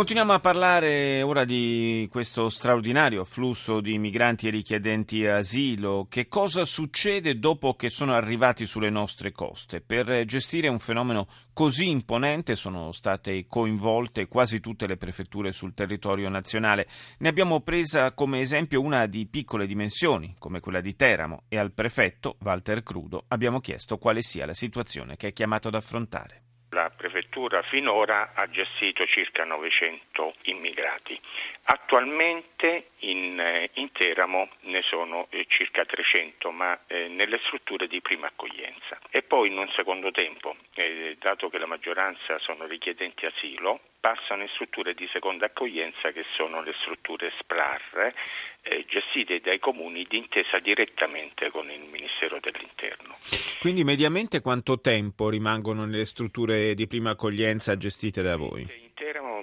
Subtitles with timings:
[0.00, 6.06] Continuiamo a parlare ora di questo straordinario flusso di migranti e richiedenti asilo.
[6.08, 9.82] Che cosa succede dopo che sono arrivati sulle nostre coste?
[9.82, 16.30] Per gestire un fenomeno così imponente sono state coinvolte quasi tutte le prefetture sul territorio
[16.30, 16.88] nazionale.
[17.18, 21.72] Ne abbiamo presa come esempio una di piccole dimensioni, come quella di Teramo, e al
[21.72, 26.44] prefetto, Walter Crudo, abbiamo chiesto quale sia la situazione che è chiamato ad affrontare.
[26.72, 31.20] La prefettura finora ha gestito circa 900 immigrati.
[31.64, 38.00] Attualmente in, eh, in Teramo ne sono eh, circa 300, ma eh, nelle strutture di
[38.00, 38.98] prima accoglienza.
[39.10, 44.42] E poi in un secondo tempo, eh, dato che la maggioranza sono richiedenti asilo, passano
[44.42, 48.14] in strutture di seconda accoglienza che sono le strutture SPRAR,
[48.62, 53.16] eh, gestite dai comuni d'intesa direttamente con il Ministero dell'Interno.
[53.60, 58.62] Quindi mediamente quanto tempo rimangono nelle strutture di prima accoglienza gestite da voi?
[58.62, 59.40] In Teramo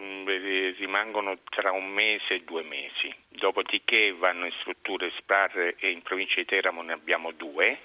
[0.78, 6.40] rimangono tra un mese e due mesi, dopodiché vanno in strutture SPRAR e in provincia
[6.40, 7.80] di Teramo ne abbiamo due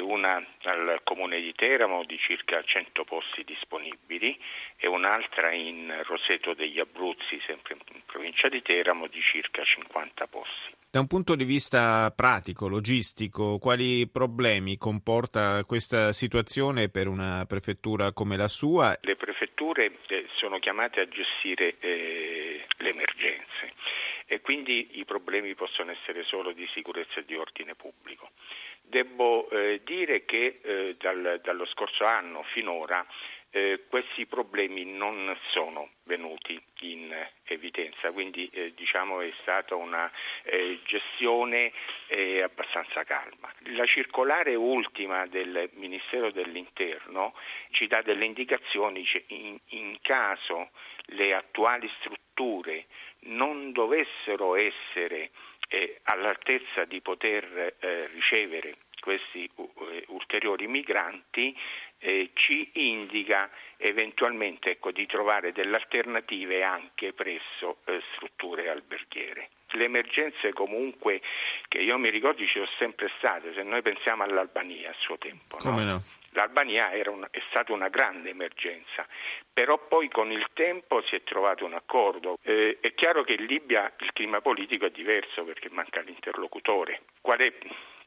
[0.00, 4.38] una al comune di Teramo di circa 100 posti disponibili
[4.76, 10.76] e un'altra in Roseto degli Abruzzi, sempre in provincia di Teramo, di circa 50 posti.
[10.90, 18.12] Da un punto di vista pratico, logistico, quali problemi comporta questa situazione per una prefettura
[18.12, 18.96] come la sua?
[19.02, 23.74] Le prefetture eh, sono chiamate a gestire eh, le emergenze
[24.24, 28.27] e quindi i problemi possono essere solo di sicurezza e di ordine pubblico.
[28.88, 33.06] Devo eh, dire che eh, dal, dallo scorso anno finora
[33.50, 40.10] eh, questi problemi non sono venuti in evidenza, quindi eh, diciamo è stata una
[40.42, 41.72] eh, gestione
[42.08, 43.52] eh, abbastanza calma.
[43.74, 47.34] La circolare ultima del Ministero dell'Interno
[47.70, 50.70] ci dà delle indicazioni cioè in, in caso
[51.12, 52.27] le attuali strutture
[53.20, 55.30] non dovessero essere
[55.68, 59.70] eh, all'altezza di poter eh, ricevere questi uh,
[60.08, 61.56] ulteriori migranti
[61.98, 69.50] eh, ci indica eventualmente ecco, di trovare delle alternative anche presso eh, strutture alberghiere.
[69.70, 71.20] Le emergenze comunque
[71.68, 75.58] che io mi ricordo ci sono sempre state, se noi pensiamo all'Albania a suo tempo.
[75.64, 75.78] No?
[75.84, 76.02] no?
[76.38, 79.04] L'Albania una, è stata una grande emergenza,
[79.52, 82.38] però poi con il tempo si è trovato un accordo.
[82.42, 87.02] Eh, è chiaro che in Libia il clima politico è diverso perché manca l'interlocutore.
[87.20, 87.52] Qual è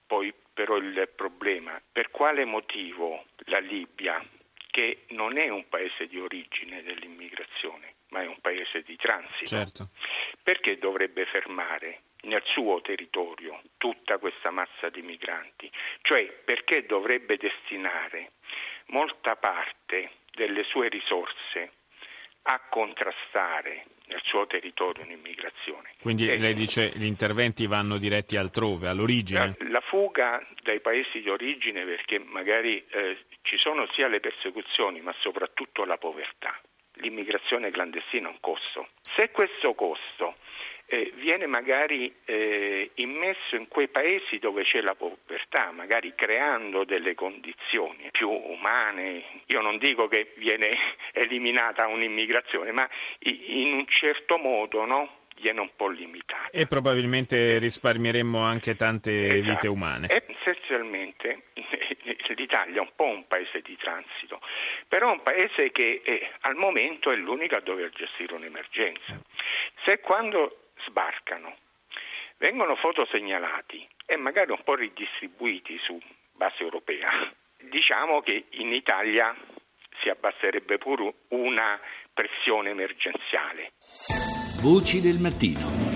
[0.08, 1.82] poi però il problema?
[1.92, 4.26] Per quale motivo la Libia,
[4.70, 9.90] che non è un paese di origine dell'immigrazione, ma è un paese di transito, certo.
[10.44, 15.70] Perché dovrebbe fermare nel suo territorio tutta questa massa di migranti?
[16.02, 18.32] Cioè perché dovrebbe destinare
[18.88, 21.72] molta parte delle sue risorse
[22.44, 25.94] a contrastare nel suo territorio un'immigrazione.
[26.02, 29.56] Quindi e lei dice gli interventi vanno diretti altrove, all'origine?
[29.60, 35.02] La, la fuga dai paesi di origine perché magari eh, ci sono sia le persecuzioni
[35.02, 36.60] ma soprattutto la povertà.
[37.02, 38.88] L'immigrazione clandestina è un costo.
[39.16, 40.36] Se questo costo
[40.86, 47.16] eh, viene magari eh, immesso in quei paesi dove c'è la povertà, magari creando delle
[47.16, 49.24] condizioni più umane.
[49.48, 50.70] Io non dico che viene
[51.14, 52.88] eliminata un'immigrazione, ma
[53.20, 55.20] in un certo modo no?
[55.42, 56.50] viene un po' limitata.
[56.52, 59.50] E probabilmente risparmieremmo anche tante esatto.
[59.50, 60.08] vite umane.
[60.12, 61.44] essenzialmente
[62.36, 64.40] l'Italia è un po' un paese di transito,
[64.88, 69.20] però è un paese che è, al momento è l'unico a dover gestire un'emergenza.
[69.86, 71.56] Se quando sbarcano,
[72.38, 76.00] vengono fotosegnalati e magari un po' ridistribuiti su
[76.34, 77.10] base europea,
[77.58, 79.36] diciamo che in Italia
[80.02, 81.80] si abbasserebbe pure una
[82.14, 83.74] pressione emergenziale.
[84.62, 85.91] Voci del mattino.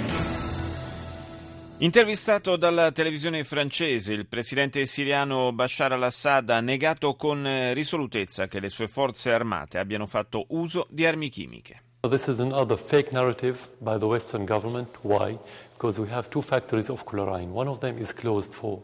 [1.85, 8.69] Intervistato dalla televisione francese, il presidente siriano Bashar al-Assad ha negato con risolutezza che le
[8.69, 11.83] sue forze armate abbiano fatto uso di armi chimiche.
[12.09, 14.97] This is another fake narrative by the Western government.
[15.01, 15.37] Why?
[15.73, 17.51] Because we have two factories of chlorine.
[17.51, 18.81] One of them is closed for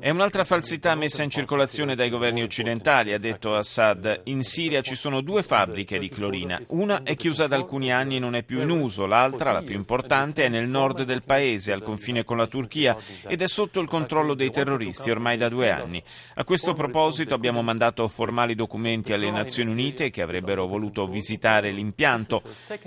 [0.00, 4.20] È un'altra falsità messa in circolazione dai governi occidentali, ha detto Assad.
[4.24, 6.62] In Siria ci sono due fabbriche di clorina.
[6.68, 9.74] Una è chiusa da alcuni anni e non è più in uso, l'altra, la più
[9.74, 13.88] importante, è nel nord del paese, al confine con la Turchia, ed è sotto il
[13.88, 16.00] controllo dei terroristi ormai da due anni.
[16.36, 22.42] A questo proposito abbiamo mandato formali documenti alle Nazioni Unite che avrebbero voluto visitare l'impianto,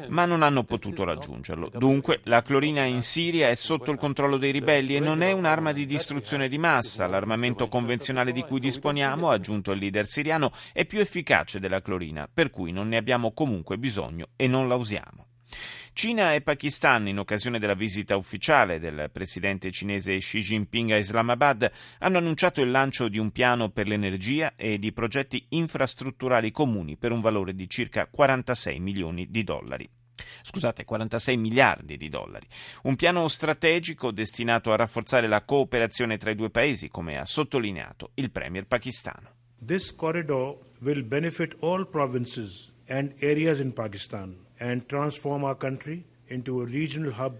[0.07, 1.69] ma non hanno potuto raggiungerlo.
[1.75, 5.71] Dunque, la clorina in Siria è sotto il controllo dei ribelli e non è un'arma
[5.71, 7.07] di distruzione di massa.
[7.07, 12.29] L'armamento convenzionale di cui disponiamo, ha aggiunto il leader siriano, è più efficace della clorina,
[12.31, 15.25] per cui non ne abbiamo comunque bisogno e non la usiamo.
[15.93, 21.69] Cina e Pakistan, in occasione della visita ufficiale del presidente cinese Xi Jinping a Islamabad,
[21.99, 27.11] hanno annunciato il lancio di un piano per l'energia e di progetti infrastrutturali comuni per
[27.11, 29.89] un valore di circa 46 milioni di dollari
[30.41, 32.47] scusate, 46 miliardi di dollari.
[32.83, 38.11] Un piano strategico destinato a rafforzare la cooperazione tra i due paesi, come ha sottolineato
[38.15, 39.29] il premier pakistano.
[39.63, 46.61] This corridor will benefit all provinces and areas in Pakistan and transform our country into
[46.61, 47.35] a regional hub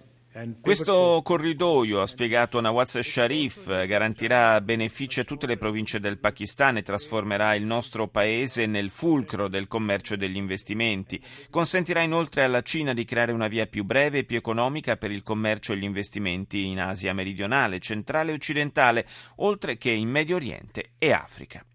[0.62, 6.83] questo corridoio, ha spiegato Nawaz Sharif, garantirà benefici a tutte le province del Pakistan e
[6.83, 11.22] trasformerà il nostro paese nel fulcro del commercio e degli investimenti.
[11.50, 15.22] Consentirà inoltre alla Cina di creare una via più breve e più economica per il
[15.22, 19.06] commercio e gli investimenti in Asia meridionale, centrale e occidentale,
[19.38, 21.66] oltre che in Medio Oriente e Africa.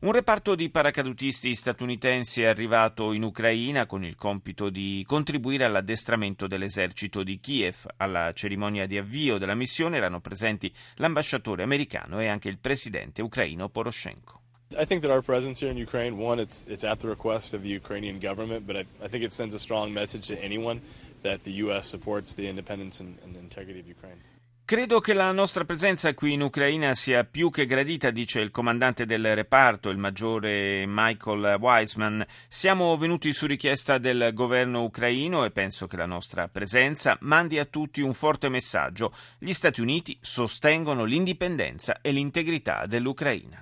[0.00, 6.46] Un reparto di paracadutisti statunitensi è arrivato in Ucraina con il compito di contribuire all'addestramento
[6.46, 7.86] dell'esercito di Kiev.
[7.98, 13.68] Alla cerimonia di avvio della missione erano presenti l'ambasciatore americano e anche il presidente ucraino
[13.68, 14.40] Poroshenko.
[14.78, 17.62] I think that our presence here in Ukraine, one, it's, it's at the request of
[17.62, 20.80] the Ukrainian government, but I, I think it sends a strong message to anyone
[21.22, 21.88] that the U.S.
[21.88, 24.20] supports the independence and, and integrity of Ukraine.
[24.70, 29.04] Credo che la nostra presenza qui in Ucraina sia più che gradita, dice il comandante
[29.04, 32.24] del reparto, il maggiore Michael Wiseman.
[32.46, 37.64] Siamo venuti su richiesta del governo ucraino e penso che la nostra presenza mandi a
[37.64, 39.12] tutti un forte messaggio.
[39.40, 43.58] Gli Stati Uniti sostengono l'indipendenza e l'integrità dell'Ucraina.